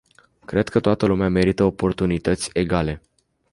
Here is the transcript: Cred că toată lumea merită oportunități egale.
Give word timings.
Cred 0.45 0.69
că 0.69 0.79
toată 0.79 1.05
lumea 1.05 1.29
merită 1.29 1.63
oportunități 1.63 2.49
egale. 2.53 3.01